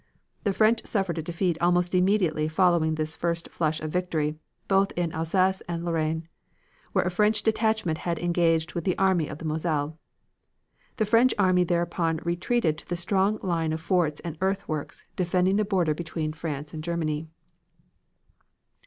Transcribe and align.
The 0.45 0.51
French 0.51 0.83
suffered 0.87 1.19
a 1.19 1.21
defeat 1.21 1.59
almost 1.61 1.93
immediately 1.93 2.47
following 2.47 2.95
this 2.95 3.15
first 3.15 3.49
flush 3.51 3.79
of 3.81 3.91
victory, 3.91 4.35
both 4.67 4.91
in 4.93 5.11
Alsace 5.11 5.61
and 5.69 5.81
in 5.81 5.85
Lorraine, 5.85 6.27
where 6.91 7.05
a 7.05 7.11
French 7.11 7.43
detachment 7.43 7.99
had 7.99 8.17
engaged 8.17 8.73
with 8.73 8.83
the 8.83 8.97
Army 8.97 9.27
of 9.27 9.37
the 9.37 9.45
Moselle. 9.45 9.99
The 10.97 11.05
French 11.05 11.35
army 11.37 11.63
thereupon 11.63 12.17
retreated 12.23 12.79
to 12.79 12.89
the 12.89 12.95
strong 12.97 13.37
line 13.43 13.73
of 13.73 13.79
forts 13.79 14.19
and 14.21 14.39
earthworks 14.41 15.05
defending 15.15 15.57
the 15.57 15.65
border 15.65 15.93
between 15.93 16.33
France 16.33 16.73
and 16.73 16.83
Germany. 16.83 17.27